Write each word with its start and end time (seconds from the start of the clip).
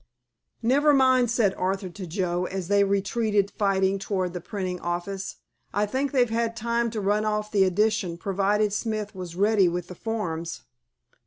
"Never 0.63 0.95
mind," 0.95 1.29
said 1.29 1.53
Arthur 1.53 1.89
to 1.89 2.07
Joe, 2.07 2.45
as 2.47 2.69
they 2.69 2.83
retreated 2.83 3.51
fighting 3.51 3.99
toward 3.99 4.33
the 4.33 4.41
printing 4.41 4.79
office; 4.79 5.35
"I 5.75 5.85
think 5.85 6.11
they've 6.11 6.31
had 6.31 6.55
time 6.55 6.89
to 6.89 6.99
run 6.99 7.23
off 7.23 7.51
the 7.51 7.65
edition, 7.65 8.17
provided 8.17 8.73
Smith 8.73 9.13
was 9.13 9.35
ready 9.35 9.67
with 9.67 9.89
the 9.89 9.93
forms." 9.93 10.61